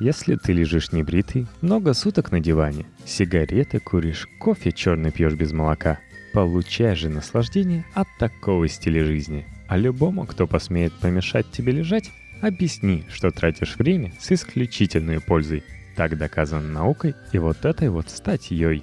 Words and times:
Если 0.00 0.34
ты 0.34 0.52
лежишь 0.52 0.90
небритый, 0.90 1.46
много 1.60 1.94
суток 1.94 2.32
на 2.32 2.40
диване, 2.40 2.86
сигареты 3.04 3.78
куришь, 3.78 4.28
кофе 4.40 4.72
черный 4.72 5.12
пьешь 5.12 5.34
без 5.34 5.52
молока, 5.52 6.00
получай 6.32 6.96
же 6.96 7.08
наслаждение 7.08 7.84
от 7.94 8.08
такого 8.18 8.66
стиля 8.66 9.04
жизни. 9.04 9.46
А 9.68 9.76
любому, 9.76 10.26
кто 10.26 10.48
посмеет 10.48 10.92
помешать 10.94 11.50
тебе 11.52 11.72
лежать, 11.72 12.10
объясни, 12.42 13.04
что 13.08 13.30
тратишь 13.30 13.76
время 13.76 14.12
с 14.18 14.32
исключительной 14.32 15.20
пользой. 15.20 15.62
Так 15.94 16.18
доказано 16.18 16.68
наукой 16.68 17.14
и 17.32 17.38
вот 17.38 17.64
этой 17.64 17.88
вот 17.88 18.10
статьей. 18.10 18.82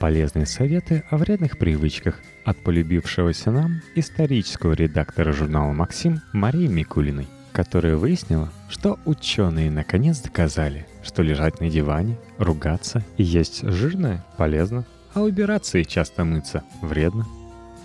Полезные 0.00 0.46
советы 0.46 1.04
о 1.10 1.18
вредных 1.18 1.58
привычках 1.58 2.20
от 2.44 2.56
полюбившегося 2.58 3.50
нам 3.50 3.82
исторического 3.94 4.72
редактора 4.72 5.32
журнала 5.32 5.72
«Максим» 5.72 6.20
Марии 6.32 6.68
Микулиной 6.68 7.26
которая 7.58 7.96
выяснила, 7.96 8.52
что 8.68 9.00
ученые 9.04 9.68
наконец 9.68 10.20
доказали, 10.20 10.86
что 11.02 11.24
лежать 11.24 11.58
на 11.58 11.68
диване, 11.68 12.16
ругаться 12.38 13.04
и 13.16 13.24
есть 13.24 13.62
жирное 13.68 14.24
полезно, 14.36 14.86
а 15.12 15.22
убираться 15.22 15.78
и 15.78 15.84
часто 15.84 16.22
мыться 16.22 16.62
вредно. 16.82 17.26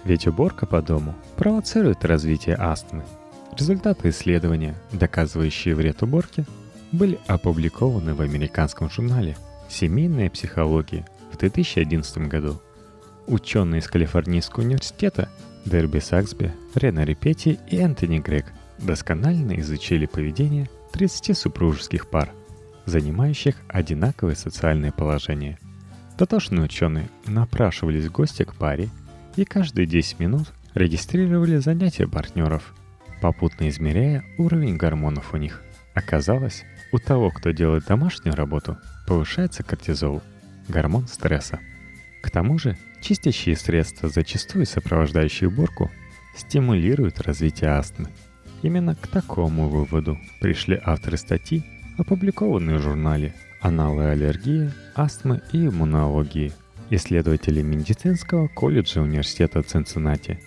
Ведь 0.04 0.28
уборка 0.28 0.68
по 0.68 0.84
дому 0.84 1.16
провоцирует 1.38 2.06
развитие 2.06 2.56
астмы. 2.56 3.04
Результаты 3.58 4.10
исследования, 4.10 4.76
доказывающие 4.92 5.74
вред 5.74 6.04
уборки, 6.04 6.46
были 6.92 7.18
опубликованы 7.26 8.14
в 8.14 8.22
американском 8.22 8.92
журнале 8.92 9.38
«Семейная 9.70 10.30
психология» 10.30 11.04
в 11.32 11.38
2011 11.40 12.28
году. 12.28 12.62
Ученые 13.26 13.80
из 13.80 13.88
Калифорнийского 13.88 14.66
университета 14.66 15.30
Дерби 15.66 15.98
Саксби, 15.98 16.54
Рена 16.76 17.06
Репетти 17.06 17.58
и 17.72 17.78
Энтони 17.78 18.20
Грег– 18.20 18.46
досконально 18.84 19.60
изучили 19.60 20.06
поведение 20.06 20.70
30 20.92 21.38
супружеских 21.38 22.10
пар, 22.10 22.30
занимающих 22.86 23.56
одинаковое 23.68 24.36
социальное 24.36 24.92
положение. 24.92 25.58
Дотошные 26.18 26.64
ученые 26.64 27.10
напрашивались 27.26 28.06
в 28.06 28.12
гости 28.12 28.44
к 28.44 28.56
паре 28.56 28.90
и 29.36 29.46
каждые 29.46 29.88
10 29.88 30.20
минут 30.20 30.54
регистрировали 30.76 31.58
занятия 31.58 32.08
партнеров, 32.08 32.76
попутно 33.22 33.70
измеряя 33.70 34.24
уровень 34.38 34.78
гормонов 34.78 35.34
у 35.34 35.38
них. 35.38 35.62
Оказалось, 35.96 36.64
у 36.92 37.00
того, 37.00 37.32
кто 37.32 37.52
делает 37.52 37.86
домашнюю 37.86 38.36
работу, 38.36 38.78
повышается 39.08 39.64
кортизол, 39.64 40.22
гормон 40.68 41.08
стресса. 41.08 41.60
К 42.22 42.30
тому 42.30 42.58
же, 42.58 42.78
чистящие 43.02 43.56
средства, 43.56 44.10
зачастую 44.10 44.66
сопровождающие 44.66 45.50
уборку, 45.50 45.92
стимулируют 46.36 47.20
развитие 47.22 47.72
астмы– 47.72 48.10
Именно 48.64 48.96
к 48.96 49.08
такому 49.08 49.68
выводу 49.68 50.18
пришли 50.40 50.80
авторы 50.82 51.18
статьи, 51.18 51.64
опубликованные 51.98 52.78
в 52.78 52.82
журнале 52.82 53.36
«Аналы 53.62 54.06
аллергии, 54.06 54.72
астмы 54.96 55.42
и 55.52 55.68
иммунологии» 55.68 56.54
исследователи 56.90 57.62
медицинского 57.62 58.48
колледжа 58.48 59.02
университета 59.02 59.62
Цинциннати. 59.64 60.40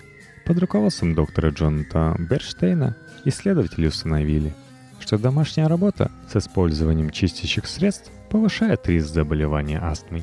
Под 0.46 0.58
руководством 0.58 1.14
доктора 1.14 1.50
Джонатана 1.50 2.16
Берштейна 2.18 2.96
исследователи 3.26 3.88
установили, 3.88 4.54
что 4.98 5.18
домашняя 5.18 5.68
работа 5.68 6.10
с 6.30 6.36
использованием 6.36 7.10
чистящих 7.10 7.66
средств 7.66 8.10
повышает 8.30 8.88
риск 8.88 9.08
заболевания 9.08 9.78
астмой. 9.78 10.22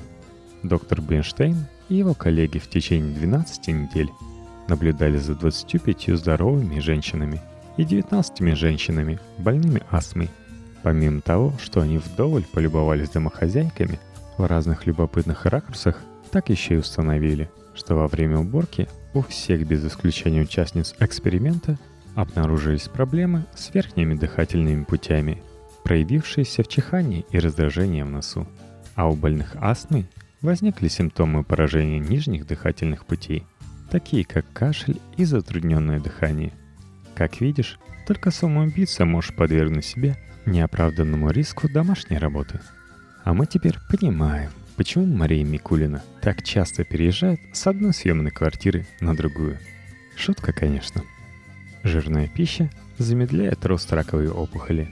Доктор 0.63 0.99
Бенштейн 0.99 1.67
и 1.89 1.95
его 1.95 2.15
коллеги 2.15 2.57
в 2.57 2.69
течение 2.69 3.13
12 3.13 3.67
недель 3.67 4.09
наблюдали 4.67 5.17
за 5.17 5.35
25 5.35 6.17
здоровыми 6.17 6.79
женщинами– 6.79 7.39
и 7.77 7.83
19 7.83 8.55
женщинами, 8.55 9.19
больными 9.37 9.81
астмой. 9.89 10.29
Помимо 10.83 11.21
того, 11.21 11.53
что 11.61 11.81
они 11.81 11.97
вдоволь 11.97 12.43
полюбовались 12.43 13.09
домохозяйками 13.09 13.99
в 14.37 14.45
разных 14.45 14.85
любопытных 14.85 15.45
ракурсах, 15.45 16.01
так 16.31 16.49
еще 16.49 16.75
и 16.75 16.77
установили, 16.77 17.49
что 17.73 17.95
во 17.95 18.07
время 18.07 18.39
уборки 18.39 18.87
у 19.13 19.21
всех 19.21 19.65
без 19.67 19.85
исключения 19.85 20.41
участниц 20.41 20.95
эксперимента 20.99 21.77
обнаружились 22.15 22.89
проблемы 22.89 23.45
с 23.55 23.73
верхними 23.73 24.13
дыхательными 24.13 24.83
путями, 24.83 25.41
проявившиеся 25.83 26.63
в 26.63 26.67
чихании 26.67 27.25
и 27.31 27.39
раздражении 27.39 28.03
в 28.03 28.09
носу. 28.09 28.47
А 28.95 29.09
у 29.09 29.15
больных 29.15 29.55
астмой 29.59 30.07
возникли 30.41 30.87
симптомы 30.87 31.43
поражения 31.43 31.99
нижних 31.99 32.45
дыхательных 32.45 33.05
путей, 33.05 33.43
такие 33.89 34.25
как 34.25 34.45
кашель 34.53 34.99
и 35.17 35.23
затрудненное 35.25 35.99
дыхание– 35.99 36.53
как 37.15 37.41
видишь, 37.41 37.79
только 38.07 38.31
самоубийца 38.31 39.05
может 39.05 39.35
подвергнуть 39.35 39.85
себе 39.85 40.17
неоправданному 40.45 41.29
риску 41.31 41.69
домашней 41.69 42.17
работы. 42.17 42.59
А 43.23 43.33
мы 43.33 43.45
теперь 43.45 43.77
понимаем, 43.89 44.51
почему 44.75 45.05
Мария 45.05 45.45
Микулина 45.45 46.03
так 46.21 46.43
часто 46.43 46.83
переезжает 46.83 47.39
с 47.53 47.65
одной 47.67 47.93
съемной 47.93 48.31
квартиры 48.31 48.85
на 48.99 49.15
другую. 49.15 49.57
Шутка, 50.17 50.51
конечно. 50.51 51.03
Жирная 51.83 52.27
пища 52.27 52.69
замедляет 52.97 53.65
рост 53.65 53.91
раковой 53.93 54.29
опухоли. 54.29 54.89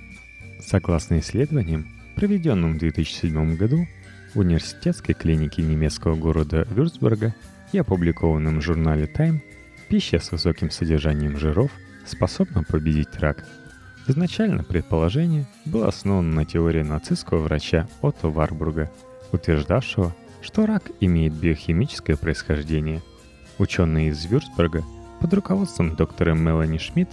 Согласно 0.65 1.19
исследованиям, 1.19 1.87
проведенным 2.15 2.75
в 2.75 2.77
2007 2.77 3.55
году 3.55 3.87
в 4.33 4.39
университетской 4.39 5.15
клинике 5.15 5.61
немецкого 5.61 6.15
города 6.15 6.65
Вюрцбурга 6.69 7.35
и 7.73 7.77
опубликованным 7.77 8.59
в 8.59 8.61
журнале 8.61 9.05
Time, 9.05 9.41
пища 9.89 10.19
с 10.19 10.31
высоким 10.31 10.71
содержанием 10.71 11.37
жиров– 11.37 11.71
способна 12.05 12.63
победить 12.63 13.15
рак. 13.19 13.45
Изначально 14.07 14.63
предположение 14.63 15.45
было 15.65 15.87
основано 15.87 16.33
на 16.33 16.45
теории 16.45 16.81
нацистского 16.81 17.39
врача 17.39 17.87
Отто 18.01 18.29
Варбурга, 18.29 18.91
утверждавшего, 19.31 20.15
что 20.41 20.65
рак 20.65 20.91
имеет 20.99 21.33
биохимическое 21.33 22.17
происхождение. 22.17 23.01
Ученые 23.57 24.09
из 24.09 24.25
Вюрцбурга 24.25 24.83
под 25.19 25.33
руководством 25.33 25.95
доктора 25.95 26.33
Мелани 26.33 26.79
Шмидт 26.79 27.11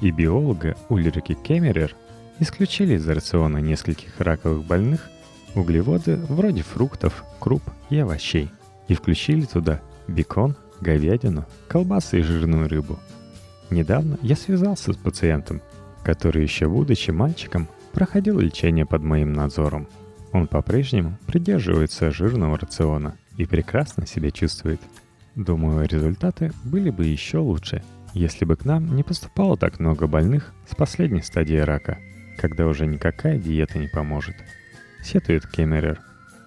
и 0.00 0.10
биолога 0.10 0.76
Ульрики 0.88 1.34
Кемерер 1.34 1.94
исключили 2.38 2.94
из 2.94 3.06
рациона 3.06 3.58
нескольких 3.58 4.18
раковых 4.18 4.64
больных 4.64 5.10
углеводы 5.54 6.16
вроде 6.16 6.62
фруктов, 6.62 7.24
круп 7.38 7.62
и 7.90 7.98
овощей 7.98 8.50
и 8.88 8.94
включили 8.94 9.44
туда 9.44 9.80
бекон, 10.08 10.56
говядину, 10.80 11.44
колбасы 11.68 12.20
и 12.20 12.22
жирную 12.22 12.68
рыбу– 12.68 12.98
Недавно 13.72 14.18
я 14.20 14.36
связался 14.36 14.92
с 14.92 14.96
пациентом, 14.96 15.62
который 16.04 16.42
еще 16.42 16.68
будучи 16.68 17.10
мальчиком 17.10 17.68
проходил 17.94 18.38
лечение 18.38 18.84
под 18.84 19.02
моим 19.02 19.32
надзором. 19.32 19.88
Он 20.32 20.46
по-прежнему 20.46 21.16
придерживается 21.26 22.10
жирного 22.10 22.58
рациона 22.58 23.16
и 23.38 23.46
прекрасно 23.46 24.06
себя 24.06 24.30
чувствует. 24.30 24.78
Думаю, 25.36 25.88
результаты 25.88 26.52
были 26.64 26.90
бы 26.90 27.06
еще 27.06 27.38
лучше, 27.38 27.82
если 28.12 28.44
бы 28.44 28.56
к 28.56 28.66
нам 28.66 28.94
не 28.94 29.02
поступало 29.02 29.56
так 29.56 29.80
много 29.80 30.06
больных 30.06 30.52
с 30.70 30.74
последней 30.74 31.22
стадии 31.22 31.56
рака, 31.56 31.96
когда 32.36 32.66
уже 32.66 32.84
никакая 32.84 33.38
диета 33.38 33.78
не 33.78 33.88
поможет. 33.88 34.36
Сетует 35.02 35.46
Кемерер. 35.46 35.98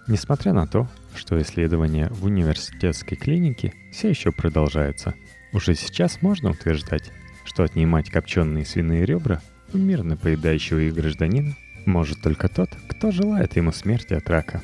Несмотря 0.08 0.54
на 0.54 0.68
то, 0.68 0.88
что 1.16 1.42
исследования 1.42 2.10
в 2.12 2.26
университетской 2.26 3.18
клинике 3.18 3.74
все 3.92 4.10
еще 4.10 4.32
продолжаются– 4.32 5.16
уже 5.56 5.74
сейчас 5.74 6.22
можно 6.22 6.52
утверждать, 6.52 7.12
что 7.46 7.64
отнимать 7.64 8.10
копченые 8.10 8.66
свиные 8.66 9.06
ребра 9.06 9.42
у 9.74 9.78
мирно 9.78 10.18
поедающего 10.18 10.80
их 10.80 10.94
гражданина 10.94 11.56
может 11.86 12.22
только 12.22 12.50
тот, 12.50 12.70
кто 12.90 13.12
желает 13.12 13.56
ему 13.56 13.72
смерти 13.72 14.14
от 14.14 14.30
рака. 14.30 14.62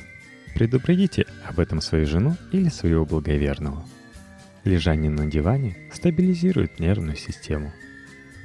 Предупредите 0.54 1.24
об 1.48 1.60
этом 1.60 1.80
свою 1.80 2.06
жену 2.06 2.36
или 2.52 2.68
своего 2.68 3.06
благоверного. 3.06 3.84
Лежание 4.64 5.10
на 5.10 5.26
диване 5.26 5.76
стабилизирует 5.92 6.78
нервную 6.78 7.16
систему. 7.16 7.72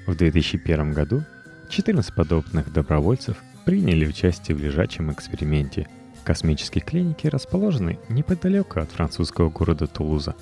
В 0.06 0.16
2001 0.16 0.94
году 0.94 1.26
14 1.70 2.16
подобных 2.16 2.72
добровольцев 2.72 3.38
приняли 3.66 4.08
участие 4.08 4.56
в 4.56 4.62
лежачем 4.62 5.12
эксперименте 5.12 5.88
в 6.22 6.24
космической 6.24 6.80
клинике, 6.80 7.28
расположенной 7.28 8.00
неподалеку 8.08 8.80
от 8.80 8.90
французского 8.90 9.50
города 9.50 9.86
Тулуза. 9.86 10.36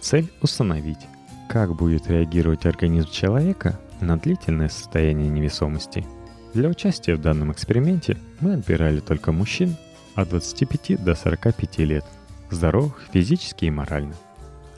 Цель– 0.00 0.30
установить, 0.42 0.98
как 1.48 1.74
будет 1.74 2.08
реагировать 2.08 2.66
организм 2.66 3.10
человека 3.10 3.78
на 4.00 4.18
длительное 4.18 4.68
состояние 4.68 5.28
невесомости. 5.28 6.06
Для 6.52 6.68
участия 6.68 7.14
в 7.14 7.20
данном 7.20 7.52
эксперименте 7.52 8.16
мы 8.40 8.54
отбирали 8.54 9.00
только 9.00 9.32
мужчин 9.32 9.76
от 10.14 10.28
25 10.28 11.02
до 11.02 11.14
45 11.14 11.78
лет, 11.80 12.04
здоровых 12.50 13.00
физически 13.12 13.66
и 13.66 13.70
морально, 13.70 14.14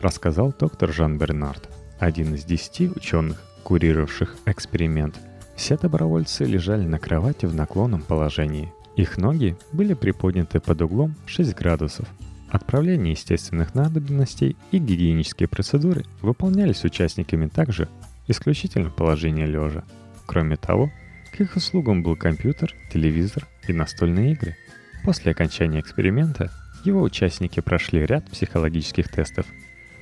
рассказал 0.00 0.54
доктор 0.58 0.92
Жан 0.92 1.18
Бернард, 1.18 1.68
один 1.98 2.34
из 2.34 2.44
10 2.44 2.96
ученых, 2.96 3.42
курировавших 3.62 4.36
эксперимент. 4.46 5.16
Все 5.54 5.76
добровольцы 5.76 6.44
лежали 6.44 6.86
на 6.86 6.98
кровати 6.98 7.46
в 7.46 7.54
наклонном 7.54 8.02
положении. 8.02 8.72
Их 8.96 9.19
ноги 9.19 9.56
были 9.72 9.94
приподняты 9.94 10.60
под 10.60 10.82
углом 10.82 11.14
6 11.26 11.54
градусов, 11.54 12.06
Отправление 12.50 13.12
естественных 13.12 13.75
надобностей 13.75 14.56
и 14.70 14.78
гигиенические 14.78 15.48
процедуры 15.48 16.04
выполнялись 16.22 16.84
участниками 16.84 17.48
также 17.48 17.88
исключительно 18.28 18.90
положении 18.90 19.46
лежа. 19.46 19.84
Кроме 20.26 20.56
того, 20.56 20.90
к 21.32 21.40
их 21.40 21.56
услугам 21.56 22.02
был 22.02 22.16
компьютер, 22.16 22.75
телевизор, 22.93 23.46
и 23.69 23.72
настольные 23.72 24.32
игры. 24.32 24.56
После 25.04 25.32
окончания 25.32 25.81
эксперимента 25.81 26.50
его 26.84 27.02
участники 27.02 27.60
прошли 27.60 28.04
ряд 28.06 28.31
психологических 28.31 29.08
тестов, 29.08 29.46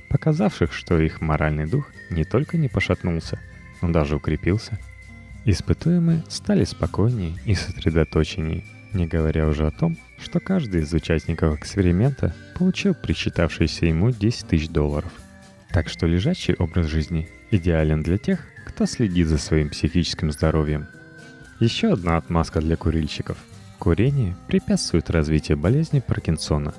показавших, 0.09 0.71
что 0.71 0.99
их 0.99 1.21
моральный 1.21 1.65
дух 1.65 1.91
не 2.09 2.23
только 2.23 2.57
не 2.57 2.67
пошатнулся, 2.67 3.39
но 3.81 3.89
даже 3.89 4.15
укрепился. 4.15 4.79
Испытуемые 5.45 6.23
стали 6.27 6.63
спокойнее 6.63 7.33
и 7.45 7.53
сосредоточеннее, 7.53 8.65
не 8.95 9.05
говоря 9.05 9.47
уже 9.47 9.67
о 9.67 9.71
том, 9.71 9.97
что 10.17 10.39
каждый 10.39 10.81
из 10.81 10.93
участников 10.93 11.57
эксперимента 11.57 12.33
получил 12.57 12.95
причитавшиеся 12.95 13.85
ему 13.85 14.11
10 14.11 14.47
тысяч 14.47 14.69
долларов. 14.69 15.11
Так 15.71 15.89
что 15.89 16.07
лежачий 16.07 16.55
образ 16.55 16.87
жизни 16.87 17.29
идеален 17.51 18.01
для 18.01 18.17
тех, 18.17 18.39
кто 18.65 18.85
следит 18.85 19.27
за 19.27 19.37
своим 19.37 19.69
психическим 19.69 20.31
здоровьем. 20.31 20.87
Еще 21.59 21.93
одна 21.93 22.17
отмазка 22.17 22.59
для 22.61 22.75
курильщиков. 22.75 23.37
Курение 23.79 24.35
препятствует 24.47 25.09
развитию 25.09 25.57
болезни 25.57 25.99
Паркинсона. 25.99 26.73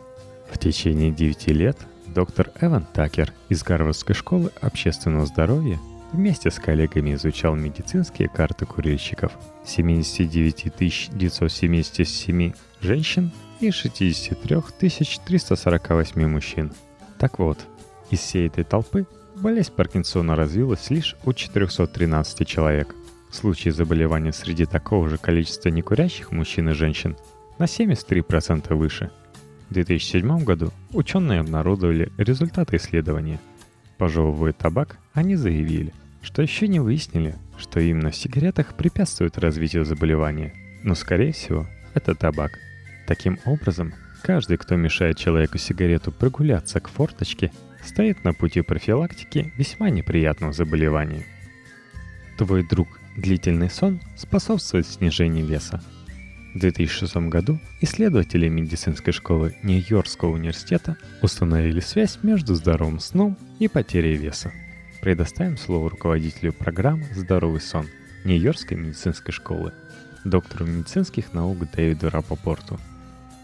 В 0.50 0.58
течение 0.58 1.12
9 1.12 1.48
лет 1.48 1.78
доктор 2.06 2.50
Эван 2.60 2.86
Такер 2.92 3.32
из 3.48 3.62
Гарвардской 3.62 4.14
школы 4.14 4.50
общественного 4.60 5.26
здоровья 5.26 5.78
вместе 6.12 6.50
с 6.50 6.58
коллегами 6.58 7.14
изучал 7.14 7.54
медицинские 7.54 8.28
карты 8.28 8.66
курильщиков 8.66 9.32
79 9.64 10.72
977 11.12 12.52
женщин 12.80 13.30
и 13.60 13.70
63 13.70 14.56
348 15.24 16.26
мужчин. 16.26 16.72
Так 17.18 17.38
вот, 17.38 17.58
из 18.10 18.20
всей 18.20 18.46
этой 18.46 18.64
толпы 18.64 19.06
болезнь 19.36 19.72
Паркинсона 19.72 20.36
развилась 20.36 20.90
лишь 20.90 21.16
у 21.24 21.32
413 21.32 22.46
человек. 22.46 22.94
Случаи 23.30 23.70
заболевания 23.70 24.32
среди 24.32 24.64
такого 24.64 25.08
же 25.08 25.18
количества 25.18 25.68
некурящих 25.68 26.32
мужчин 26.32 26.70
и 26.70 26.72
женщин 26.72 27.16
на 27.58 27.64
73% 27.64 28.74
выше. 28.74 29.10
В 29.68 29.74
2007 29.74 30.44
году 30.44 30.72
ученые 30.92 31.40
обнародовали 31.40 32.12
результаты 32.16 32.76
исследования. 32.76 33.40
Пожевывая 33.98 34.52
табак, 34.52 34.98
они 35.14 35.36
заявили, 35.36 35.92
что 36.22 36.42
еще 36.42 36.68
не 36.68 36.80
выяснили, 36.80 37.34
что 37.58 37.80
именно 37.80 38.10
в 38.10 38.16
сигаретах 38.16 38.74
препятствует 38.74 39.38
развитию 39.38 39.84
заболевания, 39.84 40.52
но 40.82 40.94
скорее 40.94 41.32
всего 41.32 41.66
это 41.94 42.14
табак. 42.14 42.58
Таким 43.06 43.38
образом, 43.46 43.94
каждый, 44.22 44.58
кто 44.58 44.76
мешает 44.76 45.16
человеку 45.16 45.56
сигарету 45.56 46.12
прогуляться 46.12 46.80
к 46.80 46.88
форточке, 46.88 47.52
стоит 47.82 48.24
на 48.24 48.34
пути 48.34 48.60
профилактики 48.60 49.52
весьма 49.56 49.88
неприятного 49.90 50.52
заболевания. 50.52 51.24
Твой 52.36 52.66
друг 52.66 53.00
длительный 53.16 53.70
сон 53.70 54.00
способствует 54.16 54.86
снижению 54.86 55.46
веса. 55.46 55.82
В 56.56 56.58
2006 56.58 57.16
году 57.28 57.58
исследователи 57.82 58.48
медицинской 58.48 59.12
школы 59.12 59.54
Нью-Йоркского 59.62 60.30
университета 60.30 60.96
установили 61.20 61.80
связь 61.80 62.20
между 62.22 62.54
здоровым 62.54 62.98
сном 62.98 63.36
и 63.58 63.68
потерей 63.68 64.16
веса. 64.16 64.54
Предоставим 65.02 65.58
слово 65.58 65.90
руководителю 65.90 66.54
программы 66.54 67.04
«Здоровый 67.14 67.60
сон» 67.60 67.88
Нью-Йоркской 68.24 68.78
медицинской 68.78 69.34
школы, 69.34 69.74
доктору 70.24 70.64
медицинских 70.64 71.34
наук 71.34 71.58
Дэвиду 71.74 72.08
Рапопорту. 72.08 72.80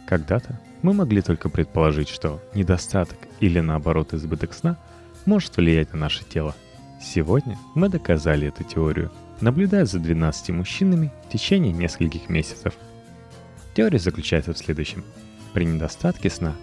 Когда-то 0.09 0.59
мы 0.81 0.95
могли 0.95 1.21
только 1.21 1.51
предположить, 1.51 2.09
что 2.09 2.43
недостаток 2.55 3.19
или 3.41 3.61
наоборот 3.61 4.15
избыток 4.15 4.55
сна 4.55 4.79
может 5.27 5.55
влиять 5.59 5.93
на 5.93 5.99
наше 5.99 6.25
тело. 6.25 6.57
Сегодня 6.99 7.59
мы 7.75 7.91
доказали 7.91 8.49
эту 8.49 8.65
теорию, 8.65 9.13
наблюдая 9.43 9.85
за 9.85 9.99
12 9.99 10.49
мужчинами 10.49 11.13
в 11.29 11.31
течение 11.31 11.75
нескольких 11.75 12.31
месяцев. 12.31 12.73
Теория 13.75 13.99
заключается 13.99 14.53
в 14.53 14.59
следующем. 14.59 15.05
При 15.55 15.65
недостатке 15.65 16.31
сна 16.31 16.55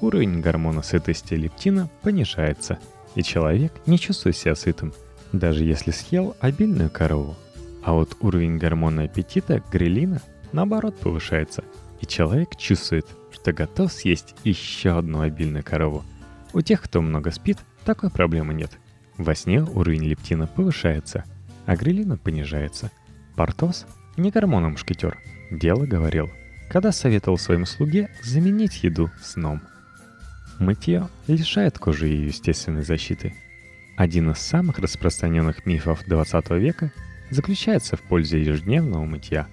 уровень 0.00 0.40
гормона 0.40 0.82
сытости 0.82 1.34
лептина 1.34 1.90
понижается, 2.02 2.78
и 3.14 3.22
человек 3.22 3.72
не 3.86 3.98
чувствует 3.98 4.36
себя 4.36 4.54
сытым, 4.54 4.92
даже 5.32 5.64
если 5.64 5.90
съел 5.90 6.36
обильную 6.40 6.90
корову. 6.90 7.36
А 7.82 7.92
вот 7.92 8.16
уровень 8.20 8.58
гормона 8.58 9.04
аппетита 9.04 9.62
грелина 9.72 10.20
наоборот 10.52 10.98
повышается, 10.98 11.64
и 12.00 12.06
человек 12.06 12.56
чувствует, 12.56 13.06
что 13.32 13.52
готов 13.52 13.92
съесть 13.92 14.34
еще 14.44 14.98
одну 14.98 15.20
обильную 15.20 15.64
корову. 15.64 16.04
У 16.52 16.60
тех, 16.60 16.82
кто 16.82 17.00
много 17.00 17.30
спит, 17.30 17.58
такой 17.84 18.10
проблемы 18.10 18.54
нет. 18.54 18.72
Во 19.16 19.34
сне 19.34 19.62
уровень 19.62 20.04
лептина 20.04 20.46
повышается, 20.46 21.24
а 21.66 21.76
грелина 21.76 22.16
понижается. 22.16 22.90
Портос, 23.36 23.86
не 24.16 24.30
гормоном 24.30 24.76
шкетер, 24.76 25.18
дело 25.50 25.84
говорил, 25.86 26.30
когда 26.68 26.92
советовал 26.92 27.38
своему 27.38 27.66
слуге 27.66 28.10
заменить 28.22 28.82
еду 28.84 29.10
сном. 29.22 29.62
Мытье 30.58 31.08
лишает 31.26 31.78
кожи 31.78 32.08
ее 32.08 32.26
естественной 32.26 32.82
защиты. 32.82 33.34
Один 33.96 34.30
из 34.30 34.38
самых 34.38 34.78
распространенных 34.78 35.66
мифов 35.66 36.04
20 36.06 36.50
века 36.50 36.92
заключается 37.30 37.96
в 37.96 38.02
пользе 38.02 38.40
ежедневного 38.40 39.04
мытья. 39.04 39.46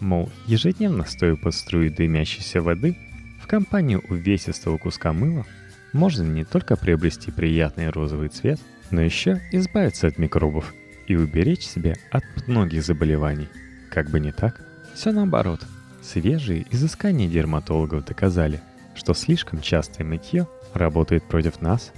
Мол, 0.00 0.30
ежедневно 0.46 1.04
стоя 1.04 1.36
под 1.36 1.54
струю 1.54 1.92
дымящейся 1.92 2.60
воды– 2.60 2.96
компанию 3.50 4.00
увесистого 4.08 4.78
куска 4.78 5.12
мыла 5.12 5.44
можно 5.92 6.22
не 6.22 6.44
только 6.44 6.76
приобрести 6.76 7.32
приятный 7.32 7.90
розовый 7.90 8.28
цвет, 8.28 8.60
но 8.92 9.00
еще 9.00 9.40
избавиться 9.50 10.06
от 10.06 10.18
микробов 10.18 10.72
и 11.08 11.16
уберечь 11.16 11.64
себя 11.64 11.94
от 12.12 12.22
многих 12.46 12.84
заболеваний. 12.84 13.48
Как 13.90 14.08
бы 14.08 14.20
не 14.20 14.30
так, 14.30 14.60
все 14.94 15.10
наоборот. 15.10 15.66
Свежие 16.02 16.66
изыскания 16.70 17.28
дерматологов 17.28 18.04
доказали, 18.04 18.60
что 18.94 19.14
слишком 19.14 19.60
частое 19.60 20.06
мытье 20.06 20.46
работает 20.74 21.24
против 21.24 21.60
нас. 21.60 21.92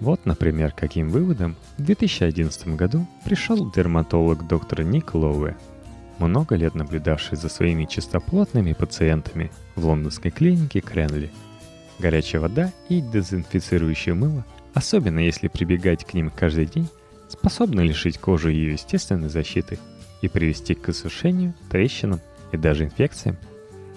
Вот, 0.00 0.26
например, 0.26 0.72
каким 0.72 1.08
выводом 1.08 1.56
в 1.78 1.84
2011 1.84 2.68
году 2.68 3.06
пришел 3.24 3.70
дерматолог 3.70 4.46
доктор 4.46 4.82
Ник 4.82 5.14
Лоуэ– 5.14 5.54
много 6.18 6.56
лет 6.56 6.74
наблюдавший 6.74 7.36
за 7.36 7.48
своими 7.48 7.84
чистоплотными 7.84 8.72
пациентами 8.72 9.50
в 9.74 9.84
лондонской 9.84 10.30
клинике 10.30 10.80
Кренли. 10.80 11.30
Горячая 11.98 12.40
вода 12.40 12.72
и 12.88 13.00
дезинфицирующее 13.00 14.14
мыло, 14.14 14.44
особенно 14.74 15.18
если 15.18 15.48
прибегать 15.48 16.04
к 16.04 16.14
ним 16.14 16.30
каждый 16.30 16.66
день, 16.66 16.88
способны 17.28 17.80
лишить 17.80 18.18
кожи 18.18 18.52
ее 18.52 18.72
естественной 18.72 19.28
защиты 19.28 19.78
и 20.22 20.28
привести 20.28 20.74
к 20.74 20.88
иссушению, 20.88 21.54
трещинам 21.70 22.20
и 22.52 22.56
даже 22.56 22.84
инфекциям. 22.84 23.36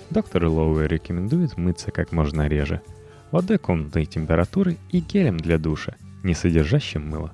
Доктор 0.10 0.46
Лоуэ 0.46 0.88
рекомендует 0.88 1.58
мыться 1.58 1.92
как 1.92 2.12
можно 2.12 2.48
реже, 2.48 2.82
водой 3.32 3.58
комнатной 3.58 4.06
температуры 4.06 4.78
и 4.92 5.00
гелем 5.00 5.38
для 5.38 5.58
душа, 5.58 5.96
не 6.24 6.34
содержащим 6.34 7.08
мыло. 7.08 7.34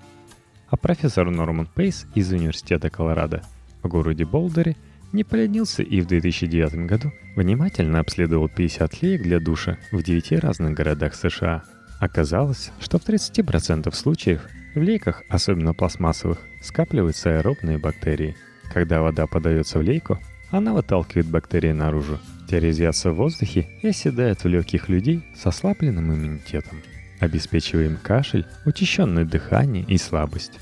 А 0.68 0.78
профессор 0.78 1.30
Норман 1.30 1.68
Пейс 1.68 2.08
из 2.16 2.32
Университета 2.32 2.90
Колорадо– 2.90 3.44
в 3.86 3.88
городе 3.88 4.26
Болдере 4.26 4.76
не 5.14 5.24
поленился 5.24 5.84
и 5.84 6.02
в 6.02 6.08
2009 6.08 6.88
году 6.88 7.12
внимательно 7.36 8.00
обследовал 8.00 8.50
50 8.50 9.02
леек 9.04 9.22
для 9.22 9.40
душа 9.40 9.78
в 9.92 10.02
9 10.02 10.40
разных 10.40 10.74
городах 10.74 11.14
США. 11.14 11.64
Оказалось, 12.00 12.72
что 12.80 12.98
в 12.98 13.08
30% 13.08 13.94
случаев 13.94 14.42
в 14.74 14.82
лейках, 14.82 15.24
особенно 15.30 15.74
пластмассовых, 15.74 16.40
скапливаются 16.62 17.38
аэробные 17.38 17.78
бактерии. 17.78 18.36
Когда 18.74 19.02
вода 19.02 19.28
подается 19.28 19.78
в 19.78 19.84
лейку, 19.84 20.20
она 20.58 20.74
выталкивает 20.74 21.28
бактерии 21.28 21.72
наружу. 21.72 22.20
Те 22.50 22.60
в 22.60 23.12
воздухе 23.12 23.68
и 23.82 23.88
оседают 23.88 24.44
в 24.44 24.48
легких 24.48 24.88
людей 24.88 25.24
с 25.36 25.46
ослабленным 25.46 26.14
иммунитетом, 26.14 26.82
обеспечивая 27.20 27.88
им 27.88 27.98
кашель, 27.98 28.46
учащенное 28.66 29.26
дыхание 29.26 29.84
и 29.84 29.98
слабость. 29.98 30.60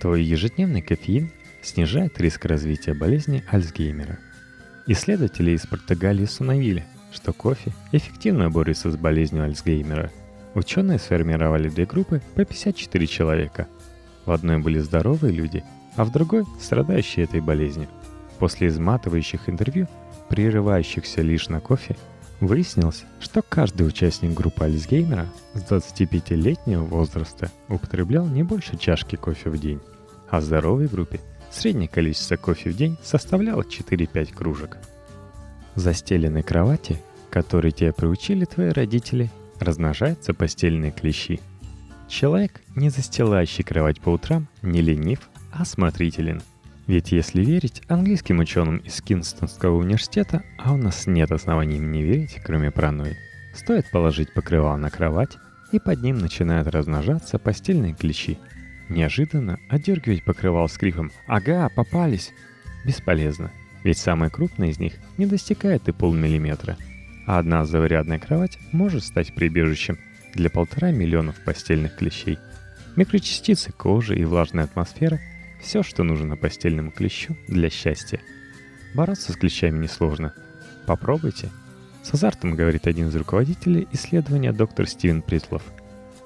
Твой 0.00 0.22
ежедневный 0.22 0.82
кофеин 0.82 1.30
снижает 1.62 2.20
риск 2.20 2.44
развития 2.46 2.94
болезни 2.94 3.44
Альцгеймера. 3.50 4.18
Исследователи 4.86 5.52
из 5.52 5.66
Португалии 5.66 6.24
установили, 6.24 6.84
что 7.12 7.32
кофе 7.32 7.72
эффективно 7.92 8.50
борется 8.50 8.90
с 8.90 8.96
болезнью 8.96 9.44
Альцгеймера. 9.44 10.10
Ученые 10.54 10.98
сформировали 10.98 11.68
две 11.68 11.86
группы 11.86 12.22
по 12.34 12.44
54 12.44 13.06
человека. 13.06 13.68
В 14.24 14.32
одной 14.32 14.58
были 14.58 14.78
здоровые 14.78 15.32
люди, 15.32 15.62
а 15.96 16.04
в 16.04 16.12
другой– 16.12 16.44
страдающие 16.60 17.24
этой 17.24 17.40
болезнью. 17.40 17.88
После 18.38 18.68
изматывающих 18.68 19.48
интервью, 19.48 19.88
прерывающихся 20.28 21.22
лишь 21.22 21.48
на 21.48 21.60
кофе, 21.60 21.96
выяснилось, 22.40 23.04
что 23.20 23.42
каждый 23.42 23.86
участник 23.86 24.34
группы 24.34 24.64
Альцгеймера 24.64 25.26
с 25.54 25.62
25-летнего 25.62 26.84
возраста 26.84 27.50
употреблял 27.68 28.26
не 28.26 28.42
больше 28.42 28.76
чашки 28.76 29.16
кофе 29.16 29.50
в 29.50 29.58
день, 29.58 29.80
а 30.28 30.40
в 30.40 30.44
здоровой 30.44 30.86
группе– 30.86 31.20
Среднее 31.50 31.88
количество 31.88 32.36
кофе 32.36 32.70
в 32.70 32.76
день 32.76 32.98
составляло 33.02 33.62
4-5 33.62 34.34
кружек. 34.34 34.76
Застеленной 35.74 36.42
кровати, 36.42 36.98
которой 37.30 37.72
тебя 37.72 37.92
приучили 37.92 38.44
твои 38.44 38.68
родители, 38.68 39.30
размножаются 39.58 40.34
постельные 40.34 40.92
клещи. 40.92 41.40
Человек, 42.08 42.60
не 42.74 42.90
застилающий 42.90 43.64
кровать 43.64 44.00
по 44.00 44.10
утрам, 44.10 44.48
не 44.62 44.80
ленив, 44.80 45.28
а 45.50 45.64
смотрителен. 45.64 46.42
Ведь 46.86 47.10
если 47.10 47.44
верить 47.44 47.82
английским 47.88 48.38
ученым 48.38 48.76
из 48.78 49.00
Кинстонского 49.00 49.76
университета, 49.76 50.44
а 50.56 50.72
у 50.72 50.76
нас 50.76 51.06
нет 51.06 51.32
оснований 51.32 51.78
им 51.78 51.90
не 51.90 52.02
верить, 52.02 52.38
кроме 52.44 52.70
паранойи, 52.70 53.16
стоит 53.54 53.90
положить 53.90 54.32
покрывало 54.32 54.76
на 54.76 54.88
кровать, 54.88 55.36
и 55.72 55.80
под 55.80 56.00
ним 56.02 56.18
начинают 56.18 56.68
размножаться 56.68 57.40
постельные 57.40 57.94
клещи. 57.94 58.38
Неожиданно 58.88 59.58
отдергивать 59.68 60.24
покрывал 60.24 60.68
с 60.68 60.78
криком 60.78 61.10
«Ага, 61.26 61.68
попались!» 61.74 62.32
Бесполезно, 62.84 63.50
ведь 63.82 63.98
самый 63.98 64.30
крупный 64.30 64.70
из 64.70 64.78
них 64.78 64.92
не 65.18 65.26
достигает 65.26 65.88
и 65.88 65.92
полмиллиметра, 65.92 66.76
а 67.26 67.40
одна 67.40 67.64
заурядная 67.64 68.20
кровать 68.20 68.58
может 68.70 69.02
стать 69.02 69.34
прибежищем 69.34 69.98
для 70.34 70.50
полтора 70.50 70.92
миллионов 70.92 71.42
постельных 71.44 71.96
клещей. 71.96 72.38
Микрочастицы 72.94 73.72
кожи 73.72 74.16
и 74.16 74.24
влажная 74.24 74.64
атмосфера– 74.64 75.18
все, 75.60 75.82
что 75.82 76.02
нужно 76.02 76.36
постельному 76.36 76.90
клещу 76.90 77.36
для 77.48 77.70
счастья. 77.70 78.20
Бороться 78.94 79.32
с 79.32 79.36
клещами 79.36 79.78
несложно. 79.78 80.34
Попробуйте. 80.86 81.50
С 82.02 82.14
азартом 82.14 82.54
говорит 82.54 82.86
один 82.86 83.08
из 83.08 83.16
руководителей 83.16 83.88
исследования 83.92 84.52
доктор 84.52 84.86
Стивен 84.86 85.22
Притлов. 85.22 85.62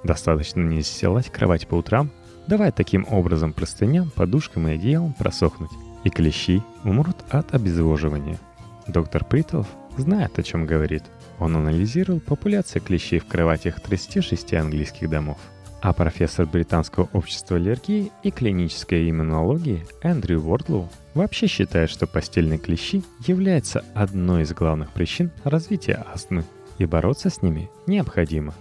Достаточно 0.05 0.61
не 0.61 0.83
застилать 0.83 1.31
кровать 1.31 1.67
по 1.67 1.77
утрам, 1.77 2.11
давая 2.47 2.73
таким 2.73 3.07
образом 3.11 3.53
простыням, 3.53 4.11
подушкам 4.11 4.69
и 4.69 4.73
одеялам 4.73 5.15
просохнуть, 5.15 5.71
и 6.05 6.11
клещи 6.11 6.63
умрут 6.85 7.17
от 7.31 7.55
обезвоживания. 7.55 8.39
Доктор 8.87 9.25
Притлов 9.25 9.67
знает, 9.97 10.39
о 10.39 10.43
чем 10.43 10.67
говорит. 10.67 11.05
Он 11.39 11.57
анализировал 11.57 12.21
популяцию 12.21 12.83
клещей 12.83 13.19
в 13.19 13.27
кроватях 13.27 13.81
36 13.81 14.55
английских 14.55 15.09
домов– 15.09 15.39
а 15.83 15.93
профессор 15.93 16.47
Британского 16.47 17.09
общества 17.13 17.57
аллергии 17.57 18.13
и 18.23 18.31
клинической 18.31 19.11
иммунологии 19.11 19.87
Эндрю 20.03 20.41
Уордлоу 20.43 20.89
вообще 21.15 21.47
считает, 21.47 21.91
что 21.91 22.07
постельные 22.07 22.59
клещи 22.59 23.03
являются 23.27 23.85
одной 23.95 24.43
из 24.43 24.53
главных 24.53 24.91
причин 24.91 25.31
развития 25.45 26.05
астмы, 26.13 26.45
и 26.79 26.85
бороться 26.85 27.31
с 27.31 27.43
ними 27.43 27.71
необходимо. 27.87 28.55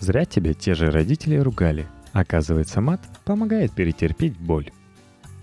Зря 0.00 0.24
тебе 0.24 0.54
те 0.54 0.74
же 0.74 0.90
родители 0.90 1.36
ругали. 1.36 1.86
Оказывается, 2.12 2.80
мат 2.80 3.00
помогает 3.24 3.72
перетерпеть 3.72 4.36
боль. 4.38 4.70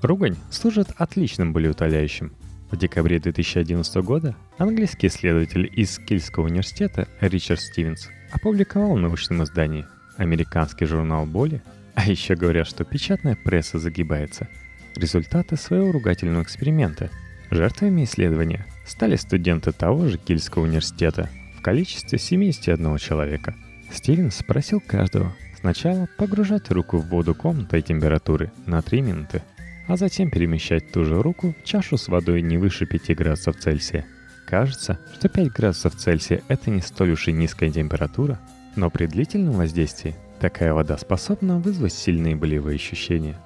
Ругань 0.01 0.38
служит 0.50 0.89
отличным 0.98 1.53
болеутоляющим. 1.53 2.31
В 2.70 2.77
декабре 2.77 3.20
2011 3.20 3.96
года 3.98 4.36
английский 4.58 5.08
исследователь 5.08 5.70
из 5.75 5.98
Кильского 6.00 6.46
университета 6.46 7.08
Ричард 7.20 7.60
Стивенс 7.60 8.08
опубликовал 8.31 8.96
в 8.96 9.00
научном 9.00 9.43
издании– 9.43 9.86
американский 10.21 10.85
журнал 10.85 11.25
«Боли», 11.25 11.61
а 11.95 12.09
еще 12.09 12.35
говорят, 12.35 12.67
что 12.67 12.83
печатная 12.83 13.35
пресса 13.35 13.79
загибается. 13.79 14.47
Результаты 14.95 15.57
своего 15.57 15.91
ругательного 15.91 16.43
эксперимента. 16.43 17.09
Жертвами 17.49 18.03
исследования 18.03 18.65
стали 18.85 19.15
студенты 19.15 19.71
того 19.71 20.07
же 20.07 20.17
Кильского 20.17 20.63
университета 20.63 21.29
в 21.57 21.61
количестве 21.61 22.17
71 22.17 22.97
человека. 22.97 23.55
Стивенс 23.91 24.37
спросил 24.37 24.79
каждого 24.79 25.35
сначала 25.59 26.07
погружать 26.17 26.71
руку 26.71 26.97
в 26.97 27.07
воду 27.09 27.35
комнатной 27.35 27.81
температуры 27.81 28.51
на 28.65 28.81
3 28.81 29.01
минуты, 29.01 29.41
а 29.87 29.97
затем 29.97 30.29
перемещать 30.29 30.91
ту 30.91 31.03
же 31.03 31.21
руку 31.21 31.53
в 31.61 31.65
чашу 31.65 31.97
с 31.97 32.07
водой 32.07 32.41
не 32.41 32.57
выше 32.57 32.85
5 32.85 33.15
градусов 33.17 33.57
Цельсия. 33.57 34.05
Кажется, 34.45 34.99
что 35.13 35.29
5 35.29 35.51
градусов 35.51 35.95
Цельсия– 35.95 36.41
это 36.47 36.69
не 36.69 36.81
столь 36.81 37.11
уж 37.11 37.27
и 37.27 37.33
низкая 37.33 37.69
температура, 37.69 38.39
но 38.75 38.89
при 38.89 39.05
длительном 39.05 39.55
воздействии 39.55 40.15
такая 40.39 40.73
вода 40.73 40.97
способна 40.97 41.59
вызвать 41.59 41.93
сильные 41.93 42.35
болевые 42.35 42.75
ощущения. 42.75 43.37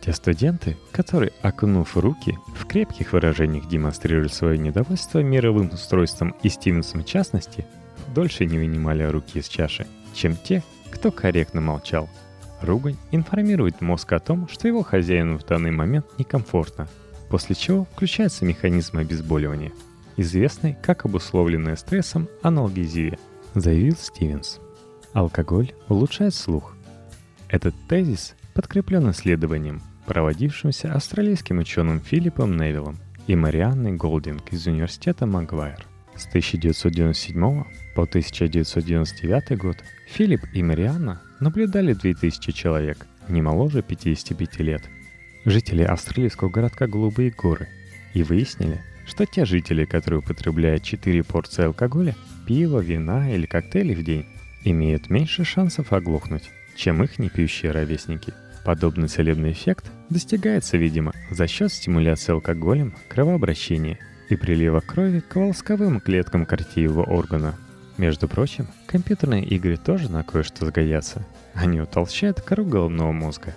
Те 0.00 0.12
студенты, 0.12 0.76
которые, 0.92 1.32
окунув 1.42 1.96
руки, 1.96 2.38
в 2.54 2.66
крепких 2.66 3.12
выражениях 3.12 3.68
демонстрировали 3.68 4.28
свое 4.28 4.56
недовольство 4.56 5.18
мировым 5.20 5.70
устройством 5.72 6.34
и 6.42 6.48
Стивенсом 6.48 7.02
в 7.02 7.06
частности, 7.06 7.66
дольше 8.14 8.44
не 8.44 8.58
вынимали 8.58 9.02
руки 9.02 9.40
из 9.40 9.48
чаши, 9.48 9.86
чем 10.14 10.36
те, 10.36 10.62
кто 10.90 11.10
корректно 11.10 11.60
молчал. 11.60 12.08
Ругань 12.62 12.96
информирует 13.10 13.80
мозг 13.80 14.12
о 14.12 14.20
том, 14.20 14.48
что 14.48 14.68
его 14.68 14.82
хозяину 14.82 15.38
в 15.38 15.44
данный 15.44 15.72
момент 15.72 16.06
некомфортно, 16.18 16.88
после 17.28 17.54
чего 17.54 17.84
включается 17.84 18.44
механизм 18.44 18.98
обезболивания, 18.98 19.72
известный 20.16 20.76
как 20.82 21.04
обусловленная 21.04 21.76
стрессом 21.76 22.28
аналгезия, 22.42 23.18
заявил 23.54 23.96
Стивенс. 23.96 24.60
Алкоголь 25.16 25.72
улучшает 25.88 26.34
слух. 26.34 26.76
Этот 27.48 27.74
тезис 27.88 28.34
подкреплен 28.52 29.10
исследованием, 29.12 29.80
проводившимся 30.04 30.92
австралийским 30.92 31.58
ученым 31.58 32.00
Филиппом 32.00 32.54
Невиллом 32.58 32.98
и 33.26 33.34
Марианной 33.34 33.92
Голдинг 33.92 34.52
из 34.52 34.66
университета 34.66 35.24
Магуайр. 35.24 35.86
С 36.14 36.26
1997 36.26 37.64
по 37.94 38.02
1999 38.02 39.56
год 39.56 39.78
Филипп 40.06 40.42
и 40.52 40.62
Марианна 40.62 41.22
наблюдали 41.40 41.94
2000 41.94 42.52
человек, 42.52 43.06
не 43.30 43.40
моложе 43.40 43.80
55 43.80 44.60
лет, 44.60 44.82
жители 45.46 45.82
австралийского 45.82 46.50
городка 46.50 46.86
Голубые 46.86 47.30
горы, 47.30 47.68
и 48.12 48.22
выяснили, 48.22 48.82
что 49.06 49.24
те 49.24 49.46
жители, 49.46 49.86
которые 49.86 50.20
употребляют 50.20 50.82
4 50.82 51.24
порции 51.24 51.64
алкоголя, 51.64 52.14
пива, 52.46 52.80
вина 52.80 53.32
или 53.32 53.46
коктейли 53.46 53.94
в 53.94 54.04
день, 54.04 54.26
имеют 54.70 55.10
меньше 55.10 55.44
шансов 55.44 55.92
оглохнуть, 55.92 56.50
чем 56.74 57.02
их 57.02 57.18
непьющие 57.18 57.72
ровесники. 57.72 58.32
Подобный 58.64 59.08
целебный 59.08 59.52
эффект 59.52 59.90
достигается, 60.10 60.76
видимо, 60.76 61.12
за 61.30 61.46
счет 61.46 61.72
стимуляции 61.72 62.32
алкоголем 62.32 62.94
кровообращения 63.08 63.98
и 64.28 64.36
прилива 64.36 64.80
крови 64.80 65.20
к 65.20 65.36
волосковым 65.36 66.00
клеткам 66.00 66.46
картиевого 66.46 67.04
органа. 67.04 67.54
Между 67.96 68.28
прочим, 68.28 68.66
компьютерные 68.86 69.44
игры 69.44 69.76
тоже 69.76 70.10
на 70.10 70.22
кое-что 70.22 70.66
сгодятся. 70.66 71.24
Они 71.54 71.80
утолщают 71.80 72.40
кору 72.40 72.64
головного 72.64 73.12
мозга. 73.12 73.54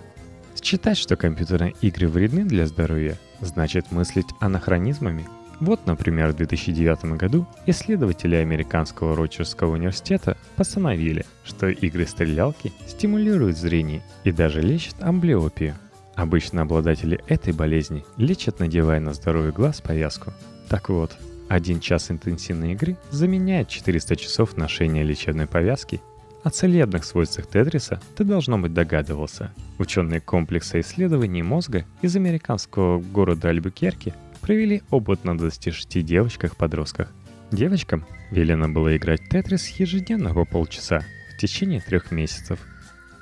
Считать, 0.62 0.96
что 0.96 1.16
компьютерные 1.16 1.74
игры 1.80 2.08
вредны 2.08 2.44
для 2.44 2.66
здоровья, 2.66 3.18
значит 3.40 3.90
мыслить 3.90 4.28
анахронизмами– 4.40 5.26
вот, 5.60 5.86
например, 5.86 6.32
в 6.32 6.36
2009 6.36 7.16
году 7.16 7.46
исследователи 7.66 8.34
американского 8.36 9.14
Рочерского 9.14 9.74
университета 9.74 10.38
постановили, 10.56 11.26
что 11.44 11.68
игры-стрелялки 11.68 12.72
стимулируют 12.86 13.58
зрение 13.58 14.02
и 14.24 14.32
даже 14.32 14.62
лечат 14.62 14.96
амблиопию. 15.02 15.74
Обычно 16.14 16.62
обладатели 16.62 17.20
этой 17.28 17.52
болезни 17.52 18.04
лечат, 18.16 18.58
надевая 18.58 19.00
на 19.00 19.12
здоровый 19.12 19.52
глаз 19.52 19.80
повязку. 19.80 20.32
Так 20.68 20.88
вот, 20.88 21.16
один 21.48 21.80
час 21.80 22.10
интенсивной 22.10 22.72
игры 22.72 22.96
заменяет 23.10 23.68
400 23.68 24.16
часов 24.16 24.56
ношения 24.56 25.02
лечебной 25.02 25.46
повязки. 25.46 26.00
О 26.42 26.48
целебных 26.48 27.04
свойствах 27.04 27.48
Тетриса 27.48 28.00
ты, 28.16 28.24
должно 28.24 28.58
быть, 28.58 28.72
догадывался. 28.72 29.52
Ученые 29.78 30.20
комплекса 30.20 30.80
исследований 30.80 31.42
мозга 31.42 31.84
из 32.00 32.16
американского 32.16 32.98
города 33.00 33.50
Альбукерки 33.50 34.14
провели 34.50 34.82
опыт 34.90 35.22
на 35.22 35.38
26 35.38 36.04
девочках-подростках. 36.04 37.12
Девочкам 37.52 38.04
велено 38.32 38.68
было 38.68 38.96
играть 38.96 39.20
Тетрис 39.28 39.68
ежедневно 39.78 40.34
по 40.34 40.44
полчаса 40.44 41.04
в 41.32 41.36
течение 41.40 41.80
трех 41.80 42.10
месяцев. 42.10 42.58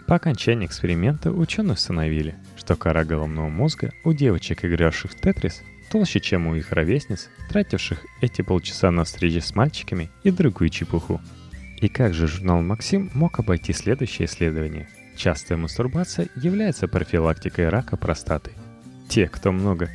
По 0.07 0.15
окончании 0.15 0.65
эксперимента 0.65 1.31
ученые 1.31 1.75
установили, 1.75 2.35
что 2.57 2.77
кора 2.77 3.05
головного 3.05 3.51
мозга 3.51 3.93
у 4.05 4.15
девочек, 4.15 4.65
игравших 4.65 5.11
в 5.11 5.21
Тетрис, 5.21 5.63
толще, 5.91 6.19
чем 6.19 6.47
у 6.47 6.55
их 6.55 6.73
ровесниц, 6.73 7.29
тративших 7.51 8.07
эти 8.23 8.41
полчаса 8.41 8.91
на 8.91 9.05
встречи 9.05 9.41
с 9.41 9.55
мальчиками 9.55 10.09
и 10.23 10.31
другую 10.31 10.71
чепуху. 10.71 11.21
И 11.77 11.91
как 11.91 12.15
же 12.15 12.27
журнал 12.27 12.63
«Максим» 12.63 13.11
мог 13.13 13.39
обойти 13.39 13.75
следующее 13.75 14.29
исследование? 14.29 14.89
Частая 15.15 15.59
мастурбация 15.59 16.31
является 16.37 16.89
профилактикой 16.89 17.69
рака 17.69 17.99
простаты. 17.99 18.53
Те, 19.11 19.29
кто 19.29 19.53
много 19.53 19.91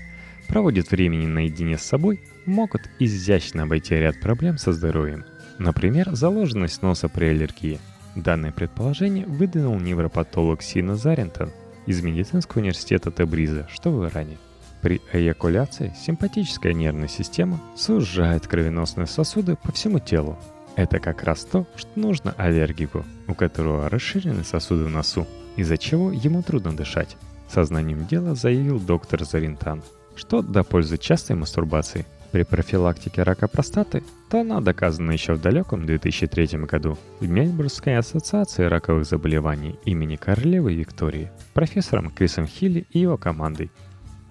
проводят 0.53 0.91
времени 0.91 1.25
наедине 1.25 1.79
с 1.79 1.81
собой, 1.81 2.21
могут 2.45 2.83
изящно 2.99 3.63
обойти 3.63 3.95
ряд 3.95 4.19
проблем 4.19 4.59
со 4.59 4.71
здоровьем. 4.71 5.25
Например, 5.57 6.13
заложенность 6.13 6.83
носа 6.83 7.09
при 7.09 7.25
аллергии. 7.25 7.79
Данное 8.15 8.51
предположение 8.51 9.25
выдвинул 9.25 9.79
невропатолог 9.79 10.61
Сина 10.61 10.95
Зарентон 10.95 11.49
из 11.87 12.03
медицинского 12.03 12.61
университета 12.61 13.09
Тебриза, 13.09 13.67
что 13.73 13.89
в 13.89 14.07
Иране. 14.07 14.37
При 14.83 15.01
эякуляции 15.11 15.91
симпатическая 15.99 16.73
нервная 16.73 17.07
система 17.07 17.59
сужает 17.75 18.45
кровеносные 18.45 19.07
сосуды 19.07 19.55
по 19.55 19.71
всему 19.71 19.97
телу. 19.97 20.37
Это 20.75 20.99
как 20.99 21.23
раз 21.23 21.45
то, 21.45 21.65
что 21.75 21.89
нужно 21.95 22.35
аллергику, 22.37 23.03
у 23.27 23.33
которого 23.33 23.89
расширены 23.89 24.43
сосуды 24.43 24.83
в 24.83 24.89
носу, 24.89 25.25
из-за 25.55 25.79
чего 25.79 26.11
ему 26.11 26.43
трудно 26.43 26.77
дышать. 26.77 27.17
Сознанием 27.49 28.05
дела 28.05 28.35
заявил 28.35 28.79
доктор 28.79 29.25
Заринтан– 29.25 29.81
что 30.15 30.41
до 30.41 30.63
пользы 30.63 30.97
частой 30.97 31.35
мастурбации 31.35 32.05
при 32.33 32.43
профилактике 32.43 33.21
рака 33.21 33.47
простаты, 33.47 34.03
то 34.29 34.41
она 34.41 34.59
доказана 34.59 35.11
еще 35.11 35.33
в 35.33 35.41
далеком 35.41 35.85
2003 35.85 36.57
году 36.65 36.97
в 37.19 37.29
Мельбурнской 37.29 37.95
ассоциации 37.95 38.63
раковых 38.63 39.05
заболеваний 39.05 39.75
имени 39.85 40.15
королевы 40.15 40.73
Виктории 40.73 41.31
профессором 41.53 42.09
Крисом 42.09 42.47
Хилли 42.47 42.87
и 42.89 42.99
его 42.99 43.17
командой. 43.17 43.69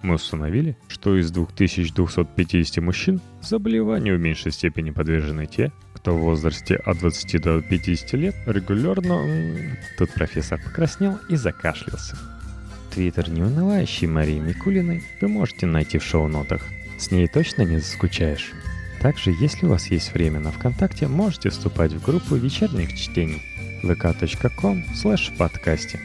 мы 0.01 0.15
установили, 0.15 0.77
что 0.89 1.17
из 1.17 1.31
2250 1.31 2.83
мужчин 2.83 3.21
заболеванию 3.41 4.17
в 4.17 4.21
меньшей 4.21 4.51
степени 4.51 4.91
подвержены 4.91 5.45
те, 5.45 5.71
кто 5.93 6.17
в 6.17 6.19
возрасте 6.19 6.75
от 6.75 6.99
20 6.99 7.41
до 7.41 7.61
50 7.61 8.13
лет 8.13 8.35
регулярно... 8.45 9.21
Тут 9.97 10.13
профессор 10.13 10.59
покраснел 10.61 11.19
и 11.29 11.37
закашлялся. 11.37 12.17
Твиттер 12.93 13.27
неунывающей 13.29 14.05
Марии 14.05 14.39
Микулиной 14.39 15.01
вы 15.19 15.27
можете 15.27 15.65
найти 15.65 15.97
в 15.97 16.03
шоу-нотах. 16.03 16.63
С 16.99 17.09
ней 17.09 17.27
точно 17.27 17.63
не 17.63 17.79
заскучаешь. 17.79 18.51
Также, 19.01 19.31
если 19.31 19.65
у 19.65 19.69
вас 19.69 19.87
есть 19.87 20.13
время 20.13 20.39
на 20.39 20.51
ВКонтакте, 20.51 21.07
можете 21.07 21.49
вступать 21.49 21.91
в 21.91 22.03
группу 22.03 22.35
вечерних 22.35 22.95
чтений 22.95 23.41
vk.com 23.83 24.85
slash 24.93 25.35
подкасте. 25.37 25.99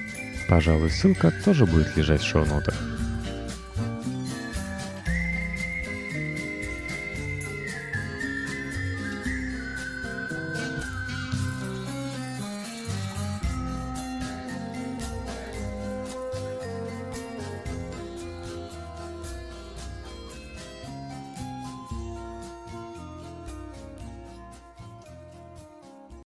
Пожалуй, 0.49 0.89
ссылка 0.89 1.31
тоже 1.45 1.67
будет 1.67 1.95
лежать 1.95 2.23
в 2.23 2.27
шоу-нотах. 2.27 2.75